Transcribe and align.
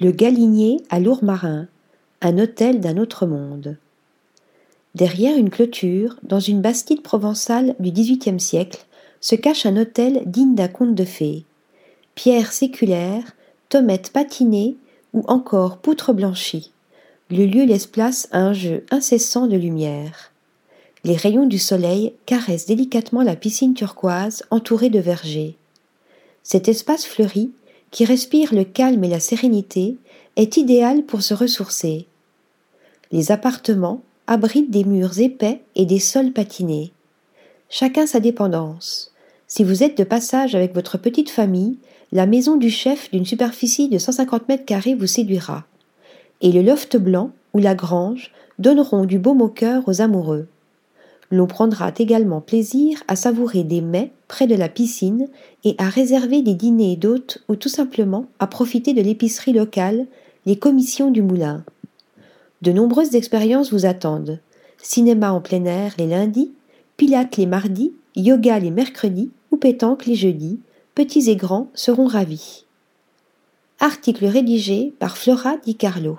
Le 0.00 0.12
Galinier 0.12 0.76
à 0.90 1.00
Lourmarin, 1.00 1.66
un 2.20 2.38
hôtel 2.38 2.78
d'un 2.78 2.98
autre 2.98 3.26
monde. 3.26 3.76
Derrière 4.94 5.36
une 5.36 5.50
clôture, 5.50 6.14
dans 6.22 6.38
une 6.38 6.60
bastide 6.60 7.02
provençale 7.02 7.74
du 7.80 7.90
XVIIIe 7.90 8.38
siècle, 8.38 8.86
se 9.20 9.34
cache 9.34 9.66
un 9.66 9.76
hôtel 9.76 10.22
digne 10.24 10.54
d'un 10.54 10.68
conte 10.68 10.94
de 10.94 11.04
fées. 11.04 11.42
Pierres 12.14 12.52
séculaires, 12.52 13.34
tomettes 13.70 14.10
patinées 14.12 14.76
ou 15.14 15.24
encore 15.26 15.78
poutres 15.78 16.14
blanchies. 16.14 16.70
Le 17.28 17.44
lieu 17.44 17.64
laisse 17.64 17.88
place 17.88 18.28
à 18.30 18.38
un 18.38 18.52
jeu 18.52 18.84
incessant 18.92 19.48
de 19.48 19.56
lumière. 19.56 20.30
Les 21.02 21.16
rayons 21.16 21.46
du 21.46 21.58
soleil 21.58 22.12
caressent 22.24 22.66
délicatement 22.66 23.22
la 23.22 23.34
piscine 23.34 23.74
turquoise 23.74 24.44
entourée 24.52 24.90
de 24.90 25.00
vergers. 25.00 25.56
Cet 26.44 26.68
espace 26.68 27.04
fleuri, 27.04 27.50
qui 27.90 28.04
respire 28.04 28.54
le 28.54 28.64
calme 28.64 29.04
et 29.04 29.08
la 29.08 29.20
sérénité, 29.20 29.96
est 30.36 30.56
idéal 30.56 31.02
pour 31.02 31.22
se 31.22 31.34
ressourcer. 31.34 32.06
Les 33.10 33.32
appartements 33.32 34.02
abritent 34.26 34.70
des 34.70 34.84
murs 34.84 35.18
épais 35.18 35.62
et 35.74 35.86
des 35.86 35.98
sols 35.98 36.32
patinés. 36.32 36.92
Chacun 37.70 38.06
sa 38.06 38.20
dépendance. 38.20 39.12
Si 39.46 39.64
vous 39.64 39.82
êtes 39.82 39.96
de 39.96 40.04
passage 40.04 40.54
avec 40.54 40.74
votre 40.74 40.98
petite 40.98 41.30
famille, 41.30 41.78
la 42.12 42.26
maison 42.26 42.56
du 42.56 42.70
chef 42.70 43.10
d'une 43.10 43.26
superficie 43.26 43.88
de 43.88 43.98
150 43.98 44.48
mètres 44.48 44.64
carrés 44.64 44.94
vous 44.94 45.06
séduira. 45.06 45.64
Et 46.40 46.52
le 46.52 46.62
loft 46.62 46.96
blanc 46.96 47.32
ou 47.54 47.58
la 47.58 47.74
grange 47.74 48.32
donneront 48.58 49.04
du 49.04 49.18
baume 49.18 49.42
au 49.42 49.48
cœur 49.48 49.82
aux 49.86 50.00
amoureux. 50.00 50.46
L'on 51.30 51.46
prendra 51.46 51.92
également 51.98 52.40
plaisir 52.40 53.02
à 53.06 53.14
savourer 53.14 53.62
des 53.62 53.82
mets 53.82 54.12
près 54.28 54.46
de 54.46 54.54
la 54.54 54.68
piscine 54.68 55.28
et 55.64 55.74
à 55.78 55.88
réserver 55.88 56.40
des 56.40 56.54
dîners 56.54 56.96
d'hôtes 56.96 57.42
ou 57.48 57.56
tout 57.56 57.68
simplement 57.68 58.26
à 58.38 58.46
profiter 58.46 58.94
de 58.94 59.02
l'épicerie 59.02 59.52
locale, 59.52 60.06
les 60.46 60.56
commissions 60.56 61.10
du 61.10 61.22
moulin. 61.22 61.64
De 62.62 62.72
nombreuses 62.72 63.14
expériences 63.14 63.72
vous 63.72 63.84
attendent. 63.84 64.40
Cinéma 64.82 65.32
en 65.32 65.40
plein 65.40 65.64
air 65.64 65.94
les 65.98 66.06
lundis, 66.06 66.52
pilates 66.96 67.36
les 67.36 67.46
mardis, 67.46 67.92
yoga 68.16 68.58
les 68.58 68.70
mercredis 68.70 69.30
ou 69.50 69.56
pétanque 69.56 70.06
les 70.06 70.14
jeudis, 70.14 70.58
petits 70.94 71.30
et 71.30 71.36
grands 71.36 71.68
seront 71.74 72.06
ravis. 72.06 72.64
Article 73.80 74.26
rédigé 74.26 74.92
par 74.98 75.16
Flora 75.18 75.56
Di 75.58 75.76
Carlo. 75.76 76.18